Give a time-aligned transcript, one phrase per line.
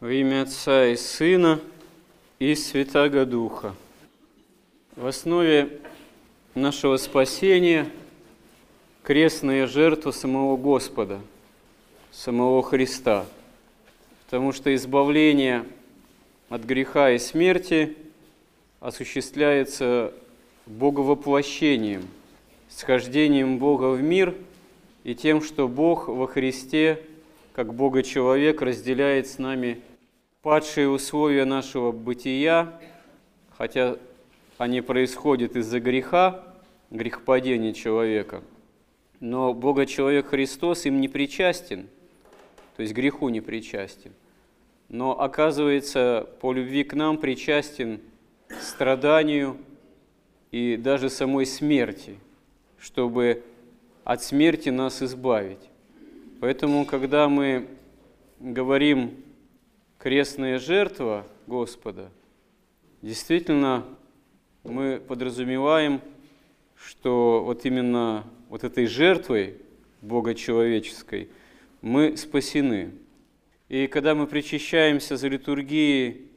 [0.00, 1.60] Во имя Отца и Сына
[2.38, 3.74] и Святаго Духа.
[4.94, 5.80] В основе
[6.54, 7.90] нашего спасения
[9.02, 11.18] крестная жертва самого Господа,
[12.12, 13.26] самого Христа.
[14.24, 15.64] Потому что избавление
[16.48, 17.96] от греха и смерти
[18.78, 20.14] осуществляется
[20.66, 22.06] Боговоплощением,
[22.68, 24.32] схождением Бога в мир
[25.02, 27.02] и тем, что Бог во Христе,
[27.52, 29.80] как Бога-человек, разделяет с нами
[30.48, 32.80] падшие условия нашего бытия,
[33.58, 33.98] хотя
[34.56, 36.42] они происходят из-за греха,
[36.90, 38.42] грехопадения человека,
[39.20, 41.86] но Бога-человек Христос им не причастен,
[42.76, 44.12] то есть греху не причастен,
[44.88, 48.00] но оказывается по любви к нам причастен
[48.58, 49.58] страданию
[50.50, 52.16] и даже самой смерти,
[52.78, 53.42] чтобы
[54.02, 55.68] от смерти нас избавить.
[56.40, 57.68] Поэтому, когда мы
[58.40, 59.27] говорим
[59.98, 62.10] крестная жертва Господа,
[63.02, 63.84] действительно
[64.62, 66.00] мы подразумеваем,
[66.76, 69.56] что вот именно вот этой жертвой
[70.00, 71.28] Бога человеческой
[71.82, 72.92] мы спасены.
[73.68, 76.28] И когда мы причащаемся за литургией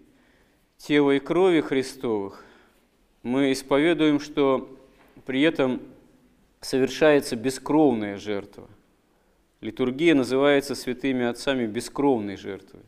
[0.78, 2.44] тела и крови Христовых,
[3.22, 4.76] мы исповедуем, что
[5.26, 5.82] при этом
[6.60, 8.68] совершается бескровная жертва.
[9.62, 12.82] Литургия называется святыми отцами бескровной жертвой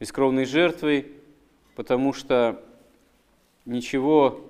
[0.00, 1.06] бескровной жертвой,
[1.76, 2.62] потому что
[3.64, 4.40] ничего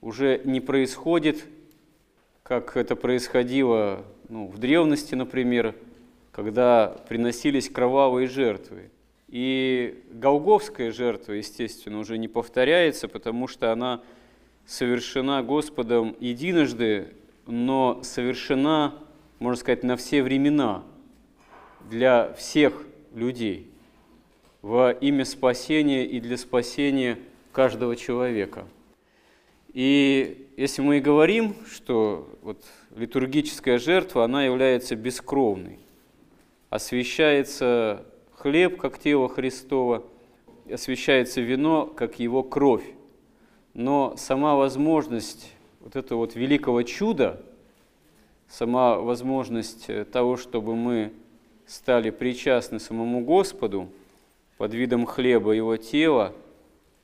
[0.00, 1.44] уже не происходит,
[2.42, 5.74] как это происходило ну, в древности, например,
[6.32, 8.90] когда приносились кровавые жертвы.
[9.28, 14.02] И Голговская жертва, естественно, уже не повторяется, потому что она
[14.66, 17.14] совершена Господом единожды,
[17.46, 18.94] но совершена,
[19.38, 20.84] можно сказать, на все времена
[21.88, 23.70] для всех людей
[24.66, 27.20] во имя спасения и для спасения
[27.52, 28.66] каждого человека.
[29.72, 32.64] И если мы и говорим, что вот
[32.96, 35.78] литургическая жертва, она является бескровной,
[36.68, 40.02] освящается хлеб, как тело Христова,
[40.68, 42.90] освящается вино, как его кровь.
[43.72, 47.40] Но сама возможность вот этого вот великого чуда,
[48.48, 51.12] сама возможность того, чтобы мы
[51.68, 53.88] стали причастны самому Господу–
[54.56, 56.32] под видом хлеба его тела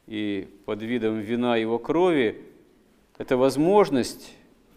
[0.06, 2.40] и под видом вина его крови,
[3.18, 4.34] это возможность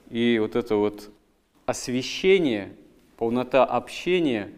[0.09, 1.09] и вот это вот
[1.65, 2.73] освящение,
[3.17, 4.51] полнота общения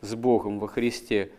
[0.00, 1.30] с Богом во Христе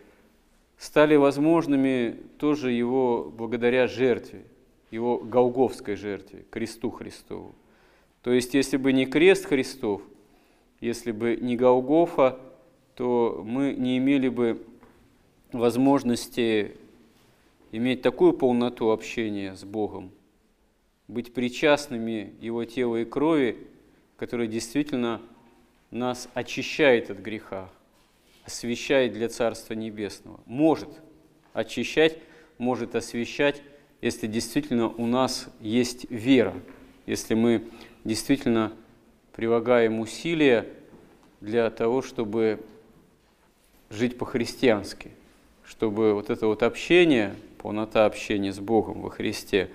[0.78, 4.42] стали возможными тоже его благодаря жертве,
[4.90, 7.54] его голговской жертве, кресту Христову.
[8.22, 10.02] То есть, если бы не крест Христов,
[10.80, 12.38] если бы не Голгофа,
[12.96, 14.62] то мы не имели бы
[15.54, 16.76] возможности
[17.72, 20.10] иметь такую полноту общения с Богом,
[21.08, 23.66] быть причастными Его тела и крови,
[24.16, 25.20] которая действительно
[25.90, 27.70] нас очищает от греха,
[28.44, 30.40] освящает для Царства Небесного.
[30.46, 30.88] Может
[31.52, 32.18] очищать,
[32.58, 33.62] может освящать,
[34.00, 36.54] если действительно у нас есть вера,
[37.06, 37.64] если мы
[38.04, 38.72] действительно
[39.32, 40.68] прилагаем усилия
[41.40, 42.60] для того, чтобы
[43.88, 45.10] жить по-христиански–
[45.66, 49.70] чтобы вот это вот общение, полнота общения с Богом во Христе,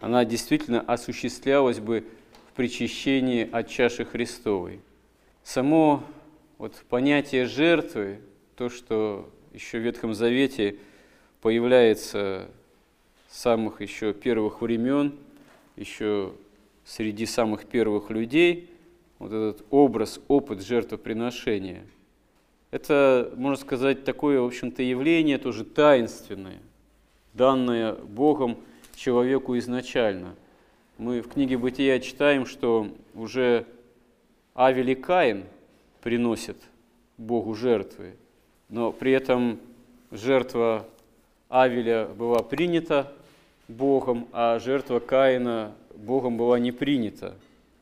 [0.00, 2.04] она действительно осуществлялась бы
[2.48, 4.80] в причащении от чаши Христовой.
[5.42, 6.02] Само
[6.58, 8.20] вот понятие жертвы,
[8.56, 10.76] то, что еще в Ветхом Завете
[11.40, 12.48] появляется
[13.28, 15.14] с самых еще первых времен,
[15.76, 16.32] еще
[16.84, 18.70] среди самых первых людей,
[19.18, 21.82] вот этот образ, опыт жертвоприношения–
[22.72, 26.58] это, можно сказать, такое, в общем-то, явление тоже таинственное,
[27.34, 28.56] данное Богом
[28.96, 30.34] человеку изначально.
[30.96, 33.66] Мы в книге «Бытия» читаем, что уже
[34.54, 35.44] Авель и Каин
[36.00, 36.56] приносят
[37.18, 38.14] Богу жертвы,
[38.70, 39.60] но при этом
[40.10, 40.86] жертва
[41.50, 43.12] Авеля была принята
[43.68, 47.34] Богом, а жертва Каина Богом была не принята,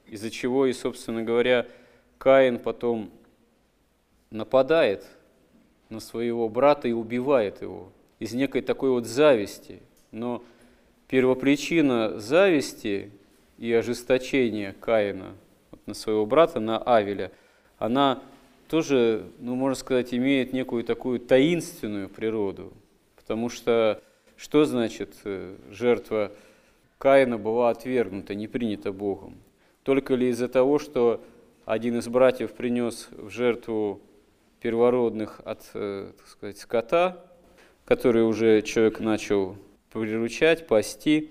[0.06, 1.68] из-за чего и, собственно говоря,
[2.18, 3.10] Каин потом
[4.30, 5.04] нападает
[5.88, 9.80] на своего брата и убивает его из некой такой вот зависти.
[10.12, 10.44] Но
[11.08, 13.10] первопричина зависти
[13.58, 15.34] и ожесточения Каина
[15.70, 17.32] вот на своего брата, на Авеля,
[17.78, 18.22] она
[18.68, 22.72] тоже, ну, можно сказать, имеет некую такую таинственную природу.
[23.16, 24.00] Потому что
[24.36, 26.32] что значит э, жертва
[26.96, 29.34] Каина была отвергнута, не принята Богом?
[29.82, 31.22] Только ли из-за того, что
[31.66, 34.00] один из братьев принес в жертву
[34.60, 37.24] первородных от, э, так сказать, скота,
[37.84, 39.56] которые уже человек начал
[39.92, 41.30] приручать, пасти,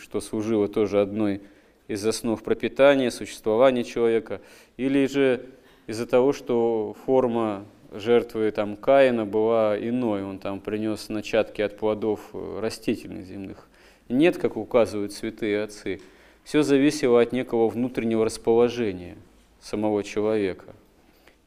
[0.00, 1.42] что служило тоже одной
[1.88, 4.40] из основ пропитания, существования человека,
[4.76, 5.46] или же
[5.86, 12.20] из-за того, что форма жертвы там, Каина была иной, он там принес начатки от плодов
[12.32, 13.68] э, растительных земных.
[14.08, 16.00] Нет, как указывают святые отцы,
[16.44, 19.16] все зависело от некого внутреннего расположения
[19.60, 20.74] самого человека.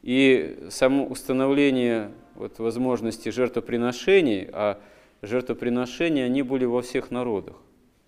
[0.04, 4.78] И само установление вот, возможности жертвоприношений, а
[5.22, 7.56] жертвоприношения, они были во всех народах.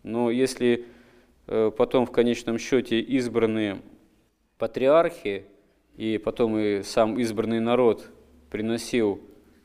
[0.02, 0.84] Но если
[1.46, 3.80] э, потом в конечном счете избранные
[4.58, 5.46] патриархи
[5.96, 8.10] и потом и сам избранный народ
[8.50, 9.18] приносил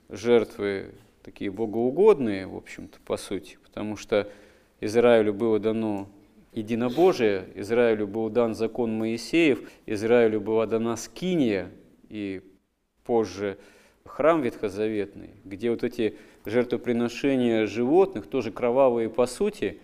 [0.08, 0.92] жертвы
[1.24, 4.32] такие богоугодные, в общем-то, по сути, потому что
[4.80, 6.08] Израилю было дано
[6.54, 11.70] единобожие, Израилю был дан закон Моисеев, Израилю была дана скиния
[12.12, 12.42] и
[13.04, 13.58] позже
[14.06, 16.16] храм ветхозаветный, где вот эти
[16.46, 19.80] жертвоприношения животных, тоже кровавые по сути,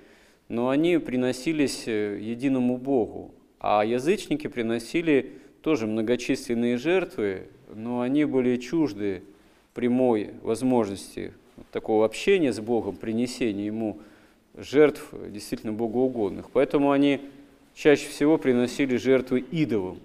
[0.50, 3.33] но они приносились э, единому Богу.
[3.59, 5.31] А язычники приносили
[5.62, 9.23] тоже многочисленные жертвы, но они были чужды
[9.73, 11.33] прямой возможности
[11.71, 14.00] такого общения с Богом, принесения Ему
[14.56, 16.50] жертв действительно богоугодных.
[16.51, 17.21] Поэтому они
[17.75, 20.00] чаще всего приносили жертвы идолам.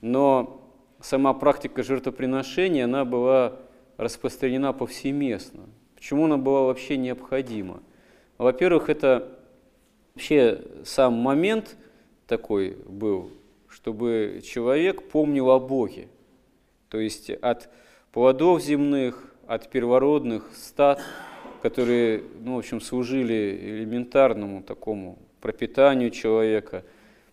[0.00, 0.59] Но
[1.02, 3.56] сама практика жертвоприношения, она была
[3.96, 5.64] распространена повсеместно.
[5.94, 7.82] Почему она была вообще необходима?
[8.38, 9.38] Во-первых, это
[10.14, 11.76] вообще сам момент
[12.26, 13.30] такой был,
[13.68, 16.08] чтобы человек помнил о Боге.
[16.88, 17.68] То есть от
[18.12, 21.00] плодов земных, от первородных стад,
[21.62, 26.84] которые, ну, в общем, служили элементарному такому пропитанию человека,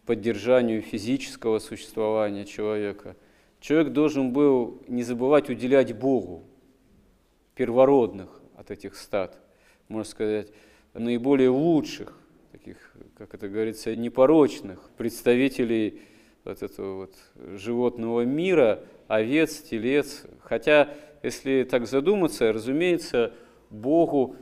[0.06, 3.16] поддержанию физического существования человека.
[3.60, 6.44] Человек должен был не забывать уделять Богу,
[7.56, 9.40] первородных от этих стад,
[9.88, 10.52] можно сказать,
[10.94, 12.18] наиболее лучших,
[12.52, 12.78] таких,
[13.18, 16.02] как это говорится, непорочных представителей
[16.44, 17.16] вот этого вот
[17.58, 20.24] животного мира, овец, телец.
[20.40, 20.94] Хотя,
[21.24, 23.34] если так задуматься, разумеется,
[23.70, 24.36] Богу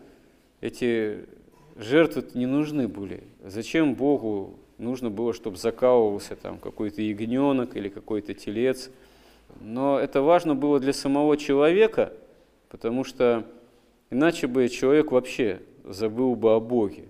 [0.62, 1.26] эти
[1.76, 3.24] жертвы не нужны были.
[3.44, 8.92] Зачем Богу нужно было, чтобы закалывался там какой-то ягненок или какой-то телец?
[9.62, 12.14] Но это важно было для самого человека,
[12.70, 13.46] потому что
[14.10, 17.06] иначе бы человек вообще забыл бы о Боге.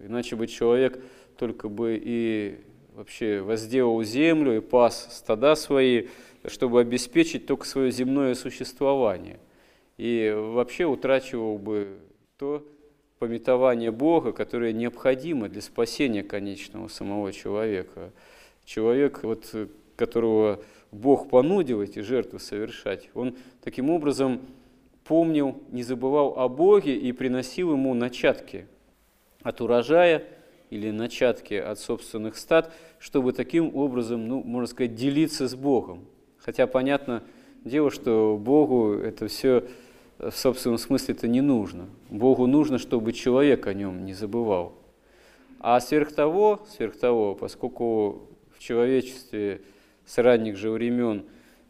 [0.00, 1.02] Иначе бы человек
[1.36, 2.60] только бы и
[2.94, 6.06] вообще возделал землю и пас стада свои,
[6.46, 9.38] чтобы обеспечить только свое земное существование.
[9.96, 11.98] И вообще утрачивал бы
[12.38, 12.64] то
[13.18, 18.12] пометование Бога, которое необходимо для спасения конечного самого человека.
[18.64, 19.44] Человек, вот,
[19.96, 20.60] которого
[20.90, 24.40] Бог понудил эти жертвы совершать, он таким образом
[25.04, 28.66] помнил, не забывал о Боге и приносил ему начатки
[29.42, 30.24] от урожая
[30.70, 36.04] или начатки от собственных стад, чтобы таким образом, ну, можно сказать, делиться с Богом.
[36.38, 37.22] Хотя понятно
[37.64, 39.64] дело, что Богу это все
[40.18, 41.86] в собственном смысле это не нужно.
[42.10, 44.72] Богу нужно, чтобы человек о нем не забывал.
[45.60, 49.62] А сверх того, сверх того, поскольку в человечестве
[50.08, 51.24] с ранних же времен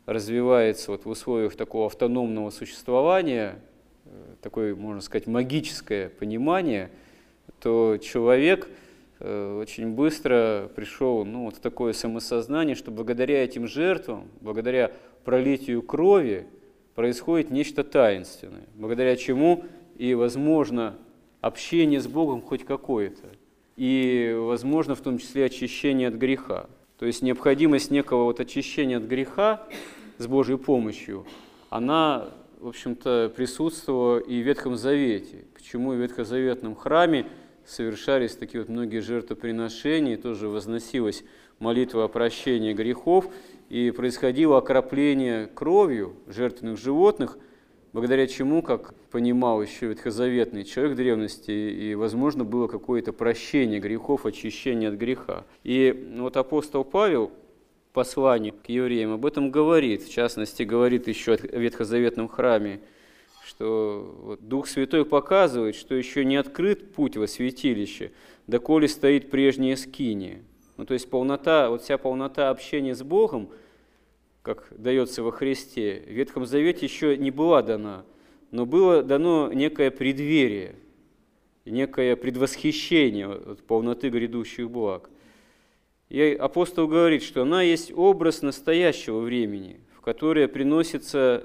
[0.07, 3.57] развивается вот в условиях такого автономного существования,
[4.05, 6.91] э, такое, можно сказать, магическое понимание,
[7.61, 8.69] то человек
[9.19, 14.93] э, очень быстро пришел ну, вот в такое самосознание, что благодаря этим жертвам, благодаря
[15.25, 16.47] пролитию крови
[16.95, 19.65] происходит нечто таинственное, благодаря чему
[19.97, 20.97] и возможно
[21.41, 23.27] общение с Богом хоть какое-то,
[23.77, 26.69] и возможно в том числе очищение от греха.
[26.99, 29.67] То есть необходимость некого вот очищения от греха
[30.19, 31.27] с Божьей помощью,
[31.71, 35.45] она, в общем-то, присутствовала и в Ветхом Завете.
[35.55, 37.27] Почему в Ветхозаветном храме
[37.65, 41.23] совершались такие вот многие жертвоприношения, тоже возносилась
[41.61, 43.29] молитва о прощении грехов,
[43.69, 47.39] и происходило окропление кровью жертвенных животных,
[47.99, 54.91] благодаря чему, как понимал еще ветхозаветный человек древности, и, возможно, было какое-то прощение грехов, очищение
[54.91, 55.45] от греха.
[55.65, 57.33] И вот апостол Павел
[57.91, 62.79] в послании к евреям об этом говорит, в частности, говорит еще о ветхозаветном храме,
[63.45, 68.13] что Дух Святой показывает, что еще не открыт путь во святилище,
[68.47, 70.39] доколе стоит прежняя скиния.
[70.77, 73.49] Ну, то есть полнота, вот вся полнота общения с Богом,
[74.49, 78.07] как дается во Христе, в Ветхом Завете еще не была дана,
[78.51, 80.77] но было дано некое преддверие,
[81.67, 85.11] некое предвосхищение от полноты грядущих благ.
[86.09, 91.45] И апостол говорит, что она есть образ настоящего времени, в которое приносятся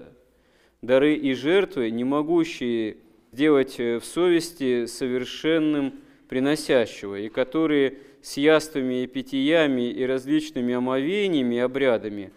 [0.82, 2.96] дары и жертвы, не могущие
[3.34, 5.96] делать э, в совести совершенным
[6.30, 12.32] приносящего, и которые с яствами и питьями и различными омовениями и обрядами,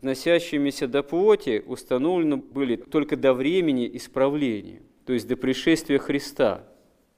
[0.00, 6.64] относящимися до плоти, установлены были только до времени исправления, то есть до пришествия Христа.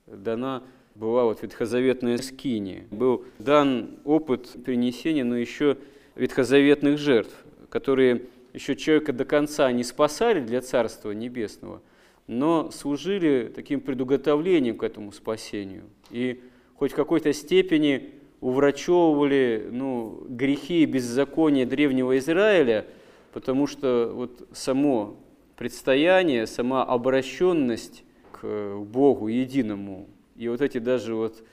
[0.08, 0.64] Дана
[0.96, 2.82] была вот ветхозаветная скиния.
[2.90, 5.78] Был дан опыт принесения, но еще
[6.16, 7.32] ветхозаветных жертв,
[7.68, 8.22] которые
[8.52, 11.82] еще человека до конца не спасали для Царства Небесного,
[12.26, 15.84] но служили таким предуготовлением к этому спасению.
[16.10, 16.40] И
[16.74, 18.10] хоть в какой-то степени
[18.42, 22.87] уврачевывали ну, грехи и беззакония древнего Израиля,
[23.32, 25.16] потому что вот само
[25.56, 31.44] предстояние, сама обращенность к Богу единому, и вот эти даже вот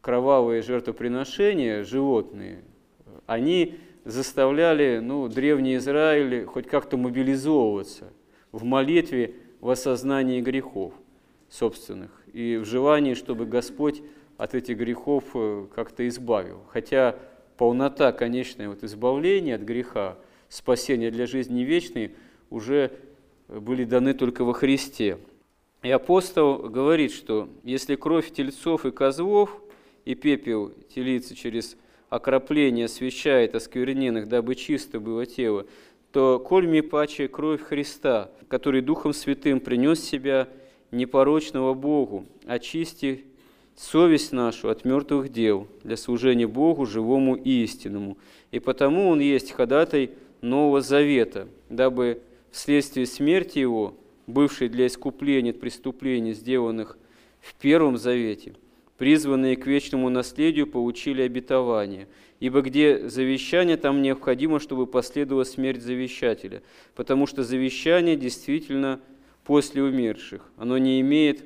[0.00, 2.64] кровавые жертвоприношения, животные,
[3.26, 8.14] они заставляли ну, древний Израиль хоть как-то мобилизовываться
[8.50, 10.94] в молитве в осознании грехов
[11.50, 14.02] собственных и в желании, чтобы Господь
[14.40, 16.62] от этих грехов э, как-то избавил.
[16.70, 17.14] Хотя
[17.58, 20.16] полнота конечное вот избавления от греха,
[20.48, 22.12] спасения для жизни вечной
[22.48, 22.90] уже
[23.48, 25.18] были даны только во Христе.
[25.82, 29.60] И апостол говорит, что если кровь тельцов и козлов
[30.06, 31.76] и пепел телицы через
[32.08, 35.66] окропление освящает оскверненных, дабы чисто было тело,
[36.12, 40.48] то коль ми паче кровь Христа, который Духом Святым принес себя
[40.92, 43.26] непорочного Богу, очисти
[43.80, 48.18] совесть нашу от мертвых дел для служения Богу, живому и истинному.
[48.50, 50.10] И потому Он есть ходатай
[50.42, 52.20] Нового Завета, дабы
[52.50, 53.94] вследствие смерти Его,
[54.26, 56.98] бывшей для искупления от преступлений, сделанных
[57.40, 58.54] в Первом Завете,
[58.98, 62.06] призванные к вечному наследию, получили обетование.
[62.38, 66.62] Ибо где завещание, там необходимо, чтобы последовала смерть завещателя,
[66.94, 69.00] потому что завещание действительно
[69.44, 70.42] после умерших.
[70.58, 71.44] Оно не имеет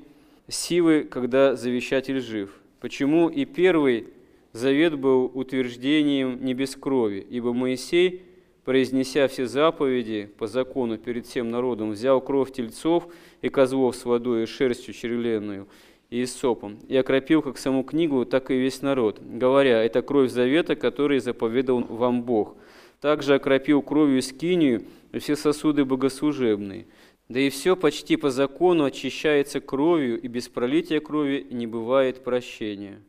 [0.49, 2.51] силы, когда завещатель жив.
[2.81, 4.09] Почему и первый
[4.53, 8.23] завет был утверждением не без крови, ибо Моисей,
[8.65, 13.09] произнеся все заповеди по закону перед всем народом, взял кровь тельцов
[13.43, 15.67] и козлов с водой и шерстью червленную
[16.11, 20.77] и сопом, и окропил как саму книгу, так и весь народ, говоря, это кровь завета,
[20.77, 22.57] который заповедал вам Бог.
[23.01, 26.87] Также окропил кровью скинию и все сосуды богослужебные.
[27.29, 33.01] Да и все почти по закону очищается кровью, и без пролития крови не бывает прощения.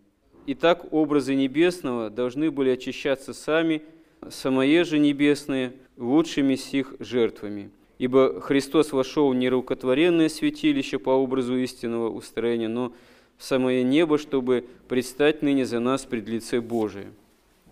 [0.47, 3.81] Итак, образы небесного должны были очищаться сами,
[4.29, 7.71] самое же небесные, лучшими сих жертвами.
[7.97, 12.93] Ибо Христос вошел в нерукотворенное святилище по образу истинного устроения, но
[13.37, 17.11] в самое небо, чтобы предстать ныне за нас пред лице Божие.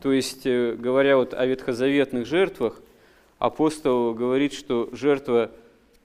[0.01, 2.81] То есть, э, говоря вот о ветхозаветных жертвах,
[3.39, 5.51] апостол говорит, что жертва–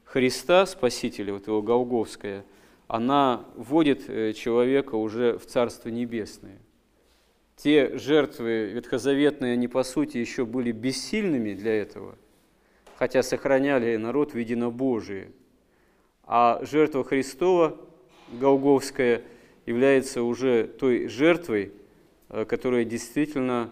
[0.08, 2.46] Христа, Спасителя, вот его Голговская,
[2.86, 6.58] она вводит э, человека уже в Царство Небесное.
[7.56, 12.16] Те жертвы ветхозаветные, они по сути еще были бессильными для этого,
[12.96, 15.30] хотя сохраняли народ в единобожие.
[16.24, 17.76] А жертва Христова,
[18.32, 19.20] Голговская,
[19.66, 21.72] является уже той жертвой,
[22.30, 23.70] э, которая действительно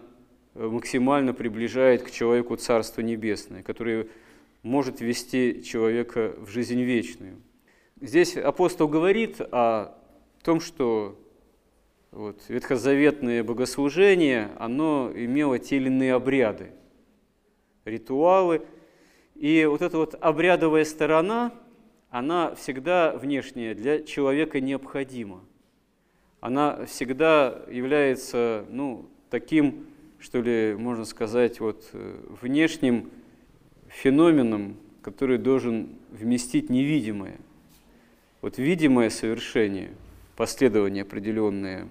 [0.53, 4.05] э, максимально приближает к человеку Царство Небесное, которая
[4.63, 7.41] может вести человека в жизнь вечную.
[7.99, 9.97] Здесь апостол говорит о
[10.43, 11.19] том, что
[12.11, 16.71] вот, ветхозаветное богослужение, оно имело те или иные обряды,
[17.85, 18.61] ритуалы.
[19.35, 21.53] И вот эта вот обрядовая сторона,
[22.09, 25.43] она всегда внешняя для человека необходима.
[26.39, 29.87] Она всегда является ну, таким,
[30.19, 33.11] что ли, можно сказать, вот, э, внешним
[33.97, 37.37] феноменом, который должен вместить невидимое.
[38.41, 39.91] Вот видимое совершение,
[40.35, 41.87] последование определенное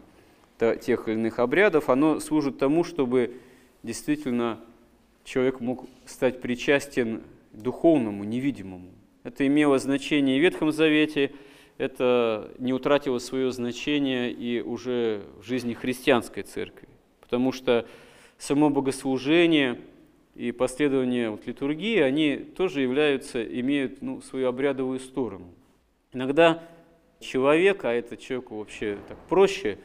[0.58, 3.34] тех или иных обрядов, оно служит тому, чтобы
[3.82, 4.60] действительно
[5.24, 7.22] человек мог стать причастен
[7.52, 8.88] духовному, невидимому.
[9.24, 11.32] Это имело значение в Ветхом Завете,
[11.76, 16.88] это не утратило свое значение и уже в жизни христианской церкви,
[17.20, 17.84] потому что
[18.38, 19.80] само богослужение–
[20.36, 25.46] и последования вот, литургии, они тоже являются, имеют ну, свою обрядовую сторону.
[26.12, 26.62] Иногда
[27.20, 29.78] человек, а это человеку вообще так проще,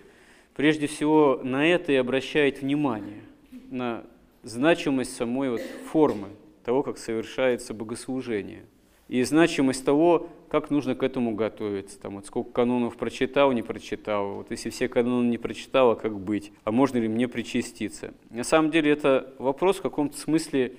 [0.55, 3.23] прежде всего на это и обращает внимание,
[3.69, 4.03] на
[4.43, 6.29] значимость самой вот формы
[6.63, 8.65] того, как совершается богослужение,
[9.11, 11.99] и значимость того, как нужно к этому готовиться.
[11.99, 14.35] Там, вот сколько канонов прочитал, не прочитал.
[14.35, 16.53] Вот если все каноны не прочитал, а как быть?
[16.63, 18.13] А можно ли мне причаститься?
[18.29, 20.77] На самом деле это вопрос в каком-то смысле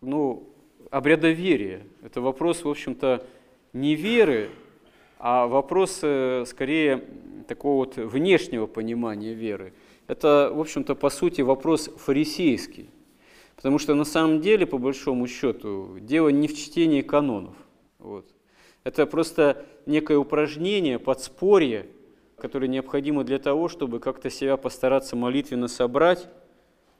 [0.00, 0.48] ну,
[0.90, 1.82] обрядоверия.
[2.02, 3.24] Это вопрос, в общем-то,
[3.74, 4.48] не веры
[5.18, 7.04] а вопрос э, скорее
[7.48, 9.72] такого вот внешнего понимания веры.
[10.08, 12.90] Это, в общем-то, по сути вопрос фарисейский.
[13.56, 17.54] Потому что на самом деле, по большому счету, дело не в чтении канонов.
[17.98, 18.26] Вот.
[18.84, 21.86] Это просто некое упражнение, подспорье,
[22.36, 26.28] которое необходимо для того, чтобы как-то себя постараться молитвенно собрать,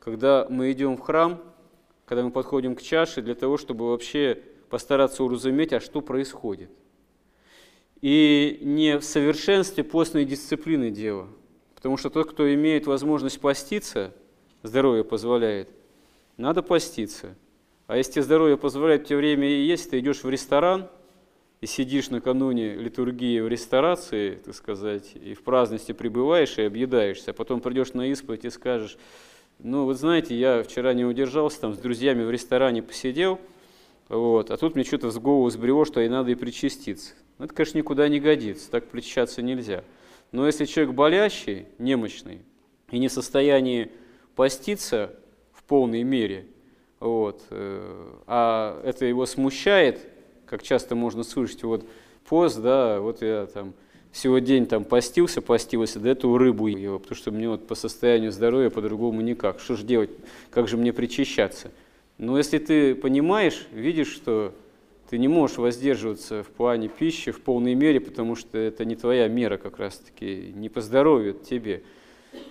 [0.01, 1.43] когда мы идем в храм,
[2.07, 6.71] когда мы подходим к чаше, для того, чтобы вообще постараться уразуметь, а что происходит.
[8.01, 11.29] И не в совершенстве постной дисциплины дело.
[11.75, 14.15] Потому что тот, кто имеет возможность поститься,
[14.63, 15.69] здоровье позволяет,
[16.37, 17.35] надо поститься.
[17.87, 20.89] А если здоровье позволяет тебе время и есть, ты идешь в ресторан
[21.61, 27.35] и сидишь накануне литургии в ресторации, так сказать, и в праздности пребываешь и объедаешься, а
[27.35, 28.99] потом придешь на исповедь и скажешь,
[29.59, 33.41] ну, вот знаете, я вчера не удержался, там с друзьями в ресторане посидел,
[34.09, 37.15] вот, а тут мне что-то в голову сбрело, что и надо и причаститься.
[37.39, 39.85] Ну, это, конечно, никуда не годится, так причащаться нельзя.
[40.33, 42.43] Но если человек болящий, немощный,
[42.91, 43.91] и не в состоянии
[44.35, 45.17] поститься
[45.67, 46.47] полной мере,
[47.01, 50.01] вот, э, а это его смущает,
[50.47, 51.85] как часто можно слышать, вот
[52.29, 53.75] пост, да, вот я там
[54.13, 58.33] всего день там постился, постился, да эту рыбу ел, потому что мне вот по состоянию
[58.33, 59.61] здоровья по-другому никак.
[59.61, 60.11] Что же делать,
[60.51, 61.71] как же мне причащаться?
[62.17, 64.55] Но если ты понимаешь, видишь, что
[65.11, 69.29] ты не можешь воздерживаться в плане пищи в полной мере, потому что это не твоя
[69.29, 71.83] мера как раз-таки, не по здоровью тебе.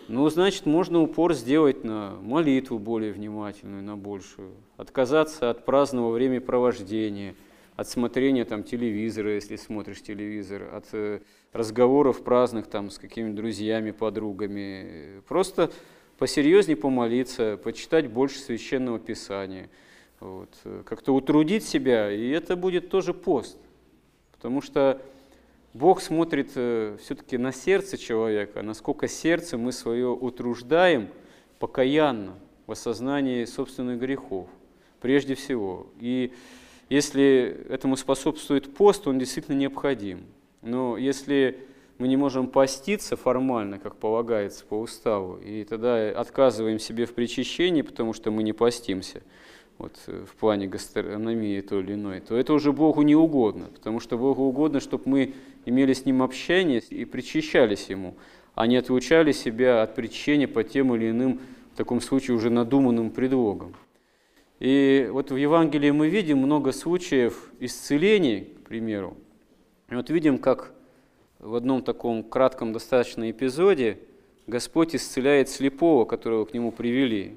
[0.08, 4.52] Ну, значит, можно упор сделать на молитву более внимательную, на большую.
[4.78, 7.36] Отказаться от праздного времяпровождения,
[7.76, 11.22] от смотрения там, телевизора, если смотришь телевизор, от э,
[11.54, 15.22] разговоров праздных там, с какими-то друзьями, подругами.
[15.28, 15.72] Просто
[16.18, 19.70] посерьезнее помолиться, почитать больше священного писания–
[20.20, 20.50] вот,
[20.86, 23.58] как-то утрудить себя, и это будет тоже пост.
[24.32, 25.02] Потому что
[25.76, 31.10] Бог смотрит э, все-таки на сердце человека, насколько сердце мы свое утруждаем
[31.60, 34.48] покаянно в осознании собственных грехов,
[35.02, 35.88] прежде всего.
[36.00, 36.32] И
[36.88, 40.24] если этому способствует пост, он действительно необходим.
[40.62, 41.60] Но если
[41.98, 47.82] мы не можем поститься формально, как полагается по уставу, и тогда отказываем себе в причащении,
[47.82, 49.24] потому что мы не постимся–
[49.78, 54.00] вот, э, в плане гастрономии то или иной, то это уже Богу не угодно, потому
[54.00, 55.34] что Богу угодно, чтобы мы
[55.66, 58.16] имели с Ним общение и причащались Ему,
[58.58, 61.40] не отлучали себя от причащения по тем или иным,
[61.74, 63.76] в таком случае, уже надуманным предлогам.
[64.60, 69.18] И вот в Евангелии мы видим много случаев исцелений, к примеру.
[69.90, 70.74] И вот видим, как
[71.40, 74.00] в одном таком кратком достаточно эпизоде
[74.48, 77.36] Господь исцеляет слепого, которого к Нему привели.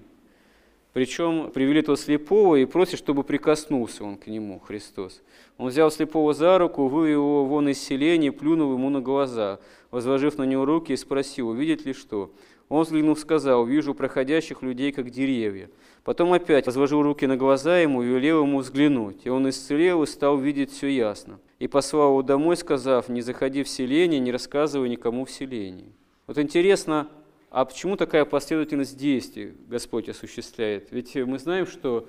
[0.92, 5.22] Причем привели того слепого и просит, чтобы прикоснулся он к нему, Христос.
[5.59, 10.38] Он взял слепого за руку, вывел его вон из селения, плюнул ему на глаза, возложив
[10.38, 12.33] на него руки и спросил, увидит ли что.
[12.68, 15.70] Он, взглянув, сказал, вижу проходящих людей, как деревья.
[16.05, 19.24] Потом опять возложил руки на глаза ему и велел ему взглянуть.
[19.24, 21.38] И он исцелел и стал видеть все ясно.
[21.59, 25.92] И послал его домой, сказав, не заходи в селение, не рассказывай никому в селении.
[26.27, 27.09] Вот интересно,
[27.50, 30.88] а почему такая последовательность действий Господь осуществляет?
[30.90, 32.08] Ведь мы знаем, что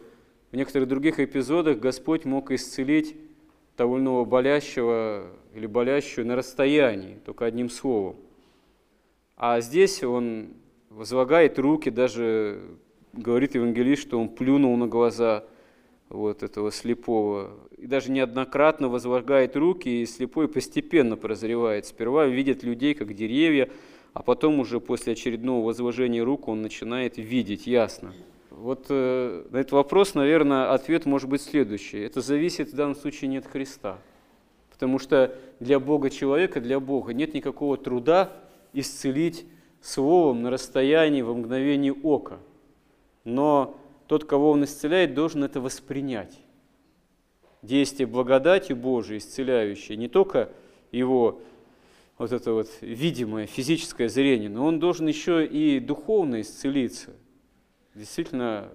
[0.51, 3.15] в некоторых других эпизодах Господь мог исцелить
[3.75, 8.17] того или иного болящего или болящую на расстоянии, только одним словом.
[9.37, 10.49] А здесь Он
[10.89, 12.61] возлагает руки, даже
[13.13, 15.45] говорит евангелист, что Он плюнул на глаза
[16.09, 17.51] вот этого слепого.
[17.77, 21.85] И даже неоднократно возлагает руки, и слепой постепенно прозревает.
[21.85, 23.69] Сперва видит людей, как деревья,
[24.13, 28.13] а потом уже после очередного возложения рук он начинает видеть ясно.
[28.49, 31.99] Вот э, на этот вопрос, наверное, ответ может быть следующий.
[31.99, 33.99] Это зависит в данном случае не от Христа.
[34.71, 38.31] Потому что для Бога человека, для Бога нет никакого труда
[38.73, 39.45] исцелить
[39.81, 42.39] словом на расстоянии во мгновение ока.
[43.23, 46.39] Но тот, кого он исцеляет, должен это воспринять.
[47.61, 50.49] Действие благодати Божией, исцеляющей, не только
[50.91, 51.41] его
[52.19, 57.15] вот это вот видимое физическое зрение, но он должен еще и духовно исцелиться,
[57.95, 58.69] действительно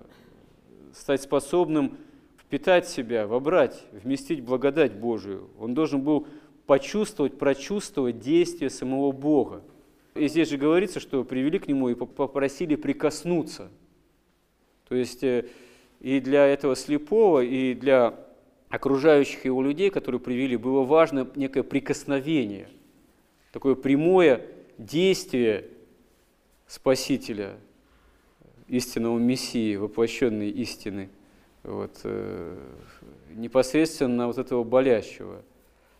[0.94, 1.98] стать способным
[2.38, 5.50] впитать себя, вобрать, вместить благодать Божию.
[5.60, 6.26] Он должен был
[6.66, 9.62] почувствовать, прочувствовать действие самого Бога.
[10.14, 13.70] И здесь же говорится, что привели к нему и попросили прикоснуться.
[14.88, 15.48] То есть э,
[16.00, 18.14] и для этого слепого, и для
[18.70, 22.70] окружающих его людей, которые привели, было важно некое прикосновение–
[23.54, 24.44] такое прямое
[24.78, 25.66] действие
[26.66, 27.54] Спасителя,
[28.66, 31.08] истинного Мессии, воплощенной истины,
[31.62, 32.58] вот, э,
[33.30, 35.44] непосредственно вот этого болящего.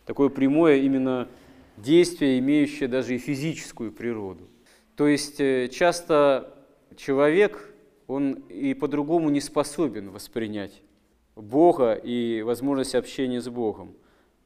[0.05, 1.29] Такое прямое именно
[1.77, 4.49] действие, имеющее даже и физическую природу.
[4.97, 6.53] То есть э, часто
[6.97, 7.73] человек,
[8.07, 10.81] он и по-другому не способен воспринять
[11.37, 13.95] Бога и возможность общения с Богом.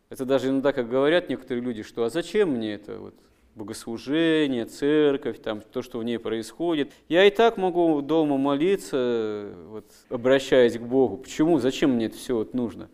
[0.10, 3.14] Это даже иногда, как говорят некоторые люди, что «а зачем мне это вот,
[3.54, 6.92] богослужение, церковь, там, то, что в ней происходит?
[7.10, 11.18] Я и так могу дома молиться, вот, обращаясь к Богу.
[11.18, 11.60] Почему?
[11.60, 12.90] Зачем мне это все вот нужно?»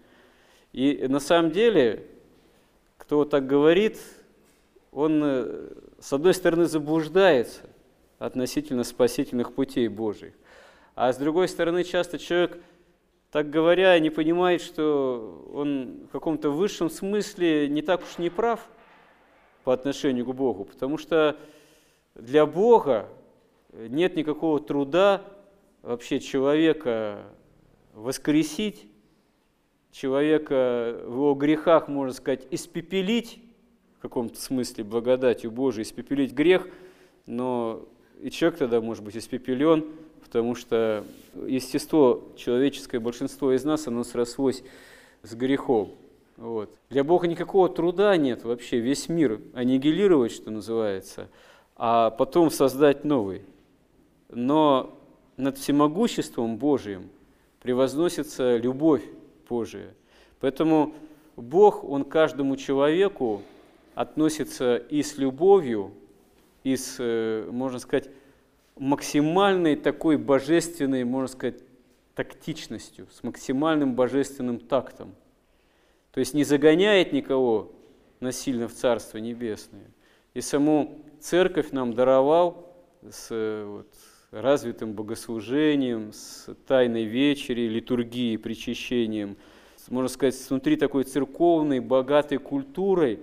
[0.73, 2.05] И на самом деле,
[2.97, 3.97] кто так говорит,
[4.91, 7.61] он, э, с одной стороны, заблуждается
[8.19, 10.33] относительно спасительных путей Божьих,
[10.95, 12.57] а с другой стороны, часто человек–
[13.35, 18.65] так говоря, не понимает, что он в каком-то высшем смысле не так уж не прав
[19.65, 21.35] по отношению к Богу, потому что
[22.13, 23.09] для Бога
[23.73, 25.21] нет никакого труда
[25.81, 27.25] вообще человека
[27.93, 28.87] воскресить,
[29.91, 33.41] человека в его грехах, можно сказать, испепелить,
[33.97, 36.69] в каком-то смысле благодатью Божией, испепелить грех,
[37.25, 37.85] но
[38.21, 39.87] и человек тогда может быть испепелен–
[40.25, 41.03] потому что
[41.45, 44.63] естество человеческое, большинство из нас, оно срослось
[45.21, 45.91] с грехом.
[46.35, 46.75] Вот.
[46.89, 51.29] Для Бога никакого труда нет вообще весь мир аннигилировать, что называется,
[51.75, 53.43] а потом создать новый.
[54.29, 54.97] Но
[55.37, 57.09] над всемогуществом Божиим
[57.61, 59.03] превозносится любовь
[59.47, 59.93] Божия.
[60.39, 60.95] Поэтому
[61.35, 63.43] Бог, Он каждому человеку
[63.93, 65.91] относится и с любовью,
[66.63, 68.09] и с, э, можно сказать,
[68.77, 71.59] максимальной такой божественной, можно сказать,
[72.13, 75.13] тактичностью, с максимальным божественным тактом.
[76.11, 77.71] То есть не загоняет никого
[78.19, 79.91] насильно в Царство Небесное.
[80.33, 82.73] И саму Церковь нам даровал
[83.09, 83.29] с
[83.65, 83.87] вот,
[84.31, 89.37] развитым богослужением, с тайной вечери, литургией, причащением,
[89.75, 93.19] с, можно сказать, внутри такой церковной, богатой культурой,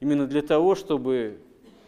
[0.00, 1.38] именно для того, чтобы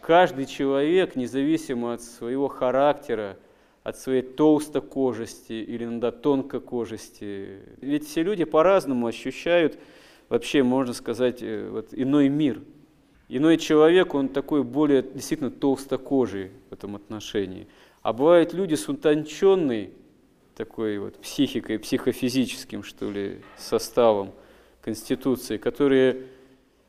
[0.03, 3.37] каждый человек, независимо от своего характера,
[3.83, 7.59] от своей толстокожести или иногда тонкокожести.
[7.81, 9.79] Ведь все люди по-разному ощущают
[10.29, 12.61] вообще, можно сказать, э, вот иной мир.
[13.29, 17.67] Иной человек, он такой более действительно толстокожий в этом отношении.
[18.01, 19.91] А бывают люди с утонченной
[20.55, 24.33] такой вот психикой, психофизическим, что ли, составом
[24.81, 26.27] конституции, которые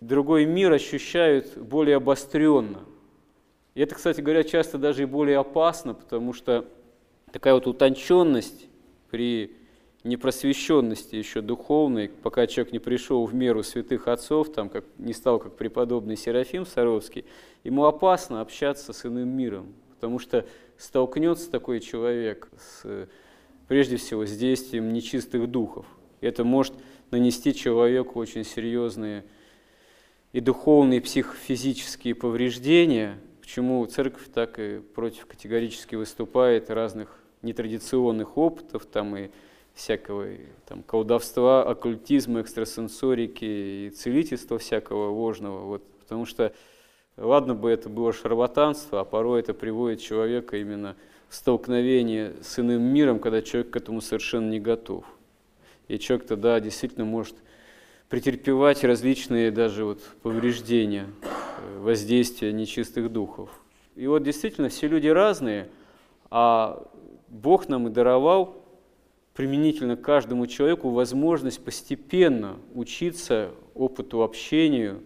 [0.01, 2.81] другой мир ощущают более обостренно–
[3.75, 6.65] и это, кстати говоря, часто даже и более опасно, потому что
[7.33, 8.69] такая вот утонченность
[9.11, 9.57] при
[10.05, 15.39] непросвещенности еще духовной, пока человек не пришел в меру святых отцов, там, как, не стал
[15.41, 17.25] как преподобный Серафим Саровский,
[17.65, 23.09] ему опасно общаться с иным миром, потому что столкнется такой человек с,
[23.67, 25.87] прежде всего с действием нечистых духов.
[26.21, 26.75] Это может
[27.11, 29.25] нанести человеку очень серьезные
[30.33, 38.87] и духовные, и психофизические повреждения– Почему церковь так и против категорически выступает разных нетрадиционных опытов
[38.87, 39.29] там и
[39.75, 40.29] всякого
[40.65, 45.61] там, колдовства, оккультизма, экстрасенсорики и целительства всякого ложного.
[45.67, 46.55] Вот, потому что
[47.19, 50.97] ладно бы это было шарлатанство, а порой это приводит человека именно
[51.29, 55.05] в столкновение с иным миром, когда человек к этому совершенно не готов.
[55.89, 57.37] И человек тогда действительно может
[58.15, 61.09] претерпевать различные даже вот повреждения
[61.81, 63.51] воздействия нечистых духов.
[63.97, 65.69] И вот действительно все люди разные,
[66.31, 66.87] а
[67.27, 68.55] Бог нам и даровал
[69.35, 75.03] применительно каждому человеку возможность постепенно учиться опыту общению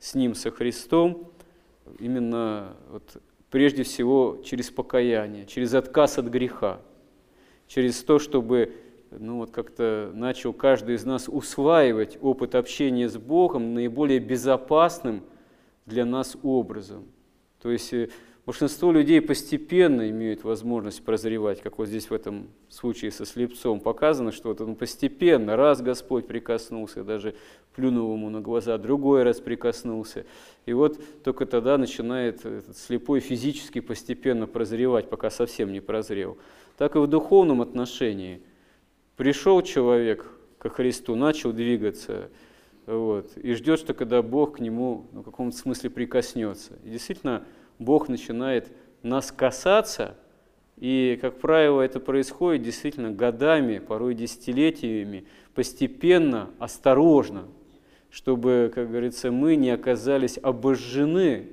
[0.00, 1.30] с Ним, со Христом,
[2.00, 6.80] именно вот, прежде всего через покаяние, через отказ от греха,
[7.68, 8.74] через то, чтобы
[9.10, 15.22] ну, вот как-то начал каждый из нас усваивать опыт общения с Богом наиболее безопасным–
[15.88, 17.06] для нас образом.
[17.60, 18.10] То есть э,
[18.46, 24.30] большинство людей постепенно имеют возможность прозревать, как вот здесь в этом случае со слепцом показано,
[24.30, 27.34] что вот он постепенно, раз Господь прикоснулся, даже
[27.74, 30.26] плюнул ему на глаза, другой раз прикоснулся.
[30.66, 36.38] И вот только тогда начинает этот слепой физически постепенно прозревать, пока совсем не прозрел.
[36.76, 38.42] Так и в духовном отношении.
[39.18, 40.24] Пришел человек
[40.58, 42.30] ко Христу, начал двигаться–
[42.88, 46.72] вот, и ждет, что когда Бог к нему ну, в каком-то смысле прикоснется.
[46.84, 47.44] И действительно,
[47.78, 50.16] Бог начинает нас касаться,
[50.78, 57.44] и, как правило, это происходит действительно годами, порой десятилетиями, постепенно, осторожно,
[58.08, 61.50] чтобы, как говорится, мы не оказались обожжены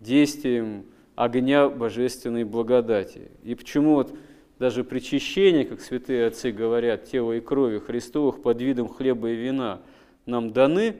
[0.00, 3.30] действием огня божественной благодати.
[3.42, 4.14] И почему вот
[4.62, 9.82] даже причащение, как святые отцы говорят, тела и крови Христовых под видом хлеба и вина–
[10.26, 10.96] нам даны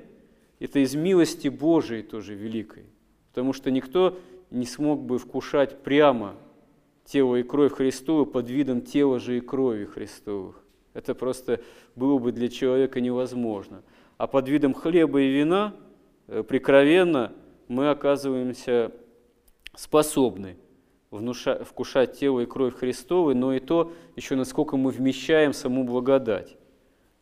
[0.59, 2.87] это из милости Божией тоже великой.
[3.31, 4.19] Потому что никто
[4.51, 6.35] не смог бы вкушать прямо
[7.05, 10.63] тело и кровь Христову под видом тела же и крови Христовых.
[10.93, 11.61] Это просто
[11.97, 13.83] было бы для человека невозможно.
[14.19, 15.75] А под видом хлеба и вина
[16.29, 17.33] э, прикровенно
[17.69, 18.93] мы оказываемся
[19.75, 20.57] способны
[21.13, 26.57] внуша, вкушать тело и кровь Христовой, но и то, еще насколько мы вмещаем саму благодать.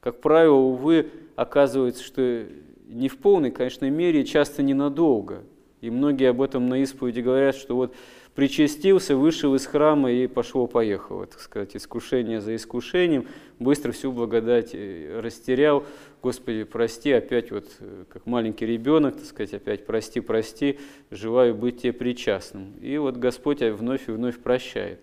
[0.00, 2.46] Как правило, увы, оказывается, что
[2.86, 5.42] не в полной, конечно, мере, часто ненадолго.
[5.80, 7.94] И многие об этом на исповеди говорят, что вот
[8.34, 13.26] причастился, вышел из храма и пошло-поехало, так сказать, искушение за искушением,
[13.58, 15.84] быстро всю благодать э, растерял,
[16.22, 20.78] Господи, прости, опять вот, э, как маленький ребенок, так сказать, опять прости, прости,
[21.10, 22.74] желаю быть тебе причастным.
[22.80, 25.00] И вот Господь вновь и вновь прощает.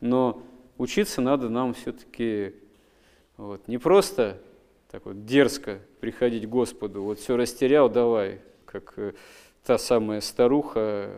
[0.00, 0.42] Но
[0.78, 2.54] учиться надо нам все-таки
[3.36, 4.38] вот, не просто
[4.90, 9.12] так вот дерзко приходить к Господу, вот все растерял, давай, как э,
[9.64, 11.10] та самая старуха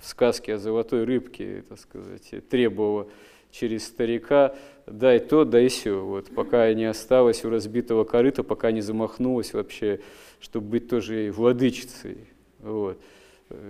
[0.00, 3.08] в сказке о золотой рыбке, так сказать, требовала
[3.50, 4.54] через старика,
[4.86, 10.00] дай то, дай все, вот, пока не осталось у разбитого корыта, пока не замахнулась вообще,
[10.40, 12.18] чтобы быть тоже и владычицей.
[12.60, 12.98] Вот.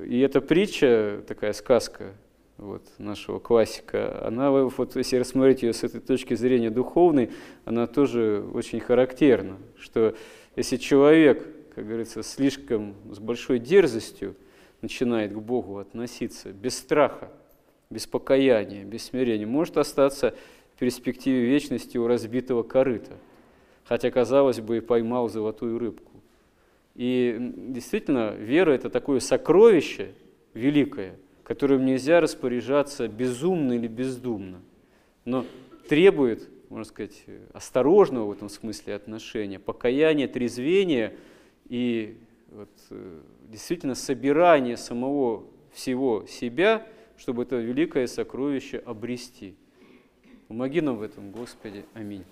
[0.07, 2.13] И эта притча, такая сказка
[2.59, 7.31] вот, нашего классика, она, вот, если рассмотреть ее с этой точки зрения духовной,
[7.65, 10.15] она тоже очень характерна, что
[10.57, 14.35] если человек, как говорится, слишком с большой дерзостью,
[14.83, 17.31] начинает к Богу относиться без страха,
[17.91, 20.35] без покаяния, без смирения, может остаться
[20.75, 23.17] в перспективе вечности у разбитого корыта,
[23.85, 26.13] хотя, казалось бы, и поймал золотую рыбку.
[26.95, 27.37] И
[27.69, 30.13] действительно, вера– это такое сокровище
[30.55, 34.61] великое, которым нельзя распоряжаться безумно или бездумно,
[35.25, 35.45] но
[35.89, 41.15] требует, можно сказать, осторожного в этом смысле отношения, покаяния, трезвения
[41.71, 42.19] и
[42.51, 49.55] вот, э, действительно собирание самого всего себя, чтобы это великое сокровище обрести.
[50.49, 51.85] Помоги нам в этом, Господи.
[51.95, 52.25] Аминь.